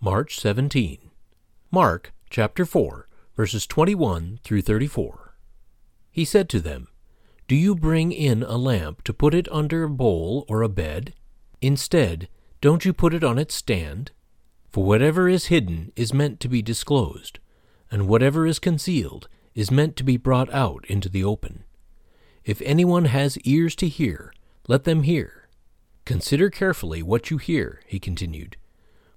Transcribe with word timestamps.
March 0.00 0.38
17. 0.38 1.10
Mark 1.72 2.12
chapter 2.30 2.64
4, 2.64 3.08
verses 3.36 3.66
21 3.66 4.38
through 4.44 4.62
34. 4.62 5.34
He 6.12 6.24
said 6.24 6.48
to 6.50 6.60
them, 6.60 6.86
Do 7.48 7.56
you 7.56 7.74
bring 7.74 8.12
in 8.12 8.44
a 8.44 8.56
lamp 8.56 9.02
to 9.02 9.12
put 9.12 9.34
it 9.34 9.50
under 9.50 9.82
a 9.82 9.90
bowl 9.90 10.44
or 10.48 10.62
a 10.62 10.68
bed? 10.68 11.14
Instead, 11.60 12.28
don't 12.60 12.84
you 12.84 12.92
put 12.92 13.12
it 13.12 13.24
on 13.24 13.40
its 13.40 13.56
stand? 13.56 14.12
For 14.70 14.84
whatever 14.84 15.28
is 15.28 15.46
hidden 15.46 15.90
is 15.96 16.14
meant 16.14 16.38
to 16.40 16.48
be 16.48 16.62
disclosed, 16.62 17.40
and 17.90 18.06
whatever 18.06 18.46
is 18.46 18.60
concealed 18.60 19.26
is 19.56 19.72
meant 19.72 19.96
to 19.96 20.04
be 20.04 20.16
brought 20.16 20.52
out 20.54 20.84
into 20.86 21.08
the 21.08 21.24
open. 21.24 21.64
If 22.44 22.62
anyone 22.62 23.06
has 23.06 23.36
ears 23.38 23.74
to 23.74 23.88
hear, 23.88 24.32
let 24.68 24.84
them 24.84 25.02
hear. 25.02 25.48
Consider 26.04 26.50
carefully 26.50 27.02
what 27.02 27.32
you 27.32 27.38
hear, 27.38 27.82
he 27.84 27.98
continued. 27.98 28.57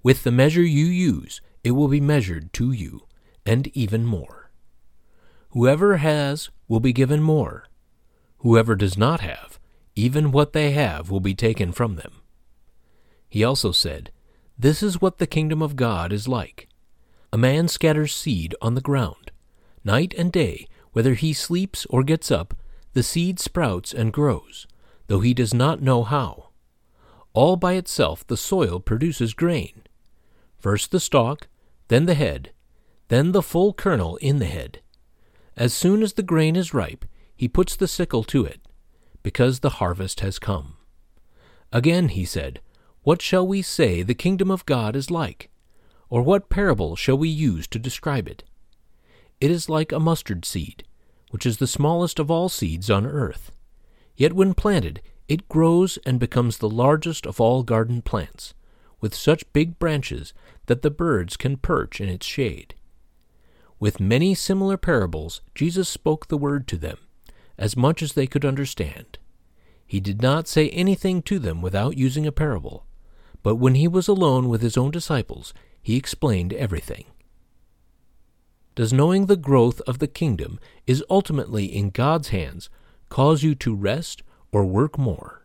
With 0.02 0.24
the 0.24 0.32
measure 0.32 0.62
you 0.62 0.86
use, 0.86 1.40
it 1.62 1.72
will 1.72 1.88
be 1.88 2.00
measured 2.00 2.52
to 2.54 2.72
you, 2.72 3.06
and 3.46 3.68
even 3.68 4.04
more. 4.04 4.50
Whoever 5.50 5.98
has 5.98 6.50
will 6.66 6.80
be 6.80 6.92
given 6.92 7.22
more. 7.22 7.68
Whoever 8.38 8.74
does 8.74 8.98
not 8.98 9.20
have, 9.20 9.60
even 9.94 10.32
what 10.32 10.54
they 10.54 10.72
have 10.72 11.10
will 11.10 11.20
be 11.20 11.34
taken 11.34 11.70
from 11.70 11.94
them. 11.94 12.22
He 13.28 13.44
also 13.44 13.70
said, 13.70 14.10
This 14.58 14.82
is 14.82 15.00
what 15.00 15.18
the 15.18 15.26
kingdom 15.26 15.62
of 15.62 15.76
God 15.76 16.12
is 16.12 16.26
like. 16.26 16.68
A 17.32 17.38
man 17.38 17.68
scatters 17.68 18.12
seed 18.12 18.56
on 18.60 18.74
the 18.74 18.80
ground. 18.80 19.30
Night 19.84 20.14
and 20.18 20.32
day, 20.32 20.66
whether 20.92 21.14
he 21.14 21.32
sleeps 21.32 21.86
or 21.90 22.02
gets 22.02 22.30
up, 22.30 22.54
the 22.92 23.02
seed 23.04 23.38
sprouts 23.38 23.94
and 23.94 24.12
grows, 24.12 24.66
though 25.06 25.20
he 25.20 25.32
does 25.32 25.54
not 25.54 25.80
know 25.80 26.02
how. 26.02 26.48
All 27.34 27.56
by 27.56 27.74
itself 27.74 28.26
the 28.26 28.36
soil 28.36 28.80
produces 28.80 29.32
grain 29.32 29.81
first 30.62 30.92
the 30.92 31.00
stalk, 31.00 31.48
then 31.88 32.06
the 32.06 32.14
head, 32.14 32.52
then 33.08 33.32
the 33.32 33.42
full 33.42 33.74
kernel 33.74 34.16
in 34.18 34.38
the 34.38 34.46
head. 34.46 34.80
As 35.56 35.74
soon 35.74 36.02
as 36.02 36.12
the 36.12 36.22
grain 36.22 36.54
is 36.54 36.72
ripe, 36.72 37.04
he 37.34 37.48
puts 37.48 37.74
the 37.74 37.88
sickle 37.88 38.22
to 38.24 38.44
it, 38.44 38.60
because 39.24 39.58
the 39.58 39.76
harvest 39.80 40.20
has 40.20 40.38
come. 40.38 40.76
Again 41.72 42.10
he 42.10 42.24
said, 42.24 42.60
What 43.02 43.20
shall 43.20 43.46
we 43.46 43.60
say 43.60 44.02
the 44.02 44.14
kingdom 44.14 44.50
of 44.52 44.64
God 44.64 44.94
is 44.94 45.10
like? 45.10 45.50
Or 46.08 46.22
what 46.22 46.48
parable 46.48 46.94
shall 46.94 47.18
we 47.18 47.28
use 47.28 47.66
to 47.68 47.78
describe 47.80 48.28
it? 48.28 48.44
It 49.40 49.50
is 49.50 49.68
like 49.68 49.90
a 49.90 49.98
mustard 49.98 50.44
seed, 50.44 50.84
which 51.30 51.44
is 51.44 51.56
the 51.56 51.66
smallest 51.66 52.20
of 52.20 52.30
all 52.30 52.48
seeds 52.48 52.88
on 52.88 53.04
earth. 53.04 53.50
Yet 54.14 54.34
when 54.34 54.54
planted, 54.54 55.02
it 55.26 55.48
grows 55.48 55.98
and 56.06 56.20
becomes 56.20 56.58
the 56.58 56.70
largest 56.70 57.26
of 57.26 57.40
all 57.40 57.64
garden 57.64 58.02
plants 58.02 58.54
with 59.02 59.14
such 59.14 59.52
big 59.52 59.78
branches 59.78 60.32
that 60.66 60.80
the 60.80 60.90
birds 60.90 61.36
can 61.36 61.58
perch 61.58 62.00
in 62.00 62.08
its 62.08 62.24
shade. 62.24 62.74
With 63.78 64.00
many 64.00 64.34
similar 64.34 64.78
parables, 64.78 65.42
Jesus 65.54 65.88
spoke 65.88 66.28
the 66.28 66.38
word 66.38 66.66
to 66.68 66.78
them, 66.78 66.96
as 67.58 67.76
much 67.76 68.00
as 68.00 68.14
they 68.14 68.28
could 68.28 68.44
understand. 68.44 69.18
He 69.86 70.00
did 70.00 70.22
not 70.22 70.48
say 70.48 70.70
anything 70.70 71.20
to 71.22 71.38
them 71.38 71.60
without 71.60 71.98
using 71.98 72.26
a 72.26 72.32
parable, 72.32 72.86
but 73.42 73.56
when 73.56 73.74
he 73.74 73.88
was 73.88 74.08
alone 74.08 74.48
with 74.48 74.62
his 74.62 74.78
own 74.78 74.92
disciples, 74.92 75.52
he 75.82 75.96
explained 75.96 76.52
everything. 76.52 77.06
Does 78.74 78.92
knowing 78.92 79.26
the 79.26 79.36
growth 79.36 79.80
of 79.82 79.98
the 79.98 80.06
kingdom 80.06 80.58
is 80.86 81.04
ultimately 81.10 81.66
in 81.66 81.90
God's 81.90 82.28
hands 82.28 82.70
cause 83.08 83.42
you 83.42 83.54
to 83.56 83.74
rest 83.74 84.22
or 84.52 84.64
work 84.64 84.96
more? 84.96 85.41